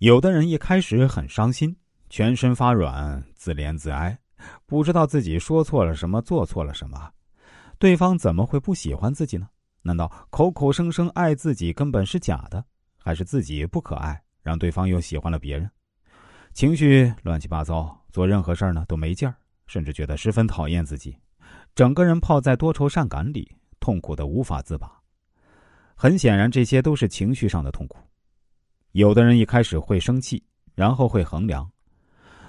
[0.00, 1.76] 有的人一开始很伤心，
[2.08, 4.18] 全身发软，自怜自哀，
[4.64, 7.12] 不知道自己说错了什么，做错了什么，
[7.78, 9.46] 对方怎么会不喜欢自己呢？
[9.82, 12.64] 难道口口声声爱自己根本是假的，
[12.96, 15.70] 还是自己不可爱，让对方又喜欢了别人？
[16.54, 19.34] 情绪乱七八糟，做任何事儿呢都没劲儿，
[19.66, 21.14] 甚至觉得十分讨厌自己，
[21.74, 24.90] 整个人泡在多愁善感里，痛苦的无法自拔。
[25.94, 27.98] 很显然，这些都是情绪上的痛苦。
[28.92, 30.42] 有的人一开始会生气，
[30.74, 31.70] 然后会衡量，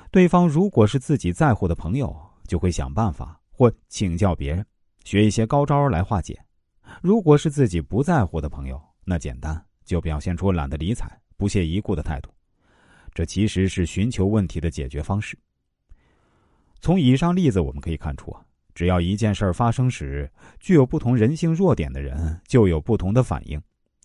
[0.10, 2.16] 对方如果是自己在乎的朋友，
[2.48, 4.66] 就会想办法或请教别人，
[5.04, 6.34] 学一些高招来化解；
[7.02, 12.32] 如果是自己不在乎的朋友，那简单就表现出懒得理睬、不屑一顾的态度。
[13.14, 15.38] 这其实是寻求问题的解决方式。
[16.80, 18.42] 从以上例子我们可以看出啊，
[18.74, 20.28] 只要一件事发生时，
[20.60, 23.62] 具有不同人性弱点的人就有不同的反应。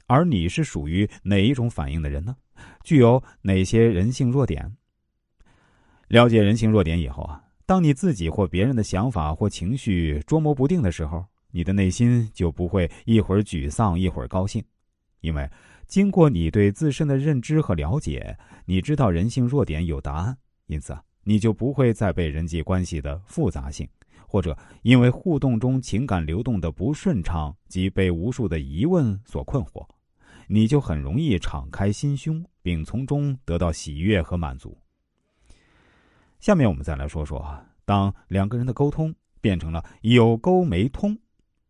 [0.06, 2.36] 而你是属于哪一种反应的人呢？
[2.84, 4.76] 具有哪些人性弱点？
[6.08, 14.64] 了解人性弱点以后啊，当你自己或别人的想法或情绪捉摸不定的时候，你的内心就不会一会儿沮丧一会儿高兴，
[15.20, 15.50] 因为
[15.86, 20.36] 经过你对自身的认知和了解，你知道人性弱点有答案，
[20.66, 23.88] 因此啊，你就不会再被人际关系的复杂性。
[24.28, 29.86] 或者因为互动中情感流动的不顺畅及被无数的疑问所困惑。
[30.48, 34.76] 你就很容易敞开心胸，并从中得到喜悦和满足。
[36.38, 41.18] 下面我们再来说说，当两个人的沟通变成了有沟没通，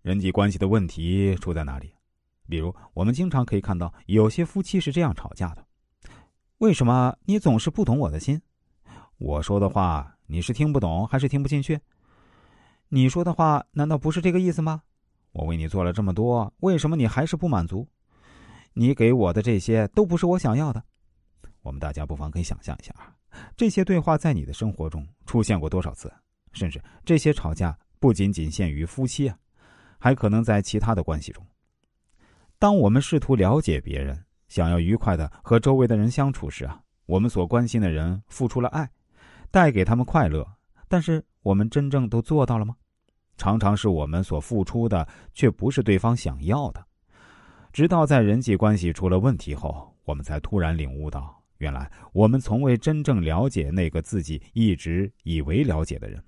[0.02, 1.92] 人际关系的问题出在哪里？
[2.48, 5.64] 比如，我们经常可以看到有些夫妻是这样吵架的：
[6.58, 8.41] 为什么你总是不懂我的心？
[9.19, 11.80] 我说的话你是听不懂还是听不进去？
[12.88, 14.82] 你说的话难道不是这个意思吗？
[15.32, 17.88] 我为你做了这么多，为什么你还是不满足？
[18.78, 20.82] 你给我的这些都不是我想要的，
[21.62, 23.16] 我们大家不妨可以想象一下啊，
[23.56, 26.12] 这些对话在你的生活中出现过多少次？
[26.52, 29.38] 甚至这些吵架不仅仅限于夫妻啊，
[29.98, 31.42] 还可能在其他的关系中。
[32.59, 38.87] 当我们试图了解别人，想要愉快的和周围的人相处时啊，我们所关心的人付出了爱，
[39.50, 40.47] 带给他们快乐，
[40.87, 42.76] 但是我们真正都做到了吗？
[43.38, 46.87] 常常是我们所付出的，却不是对方想要的。
[47.76, 56.19] 直到在人际关系出了问题后，我们才突然领悟到，原来我们从未真正了解那个自己一直以为了解的人。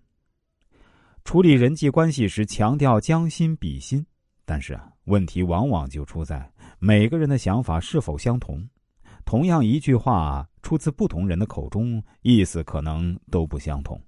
[1.24, 4.04] 处理人际关系时强调将心比心，
[4.44, 8.62] 但是啊，问题往往就出在每个人的想法是否相同。
[9.24, 13.98] 同样一句话出自不同人的口中，意思可能都不相同。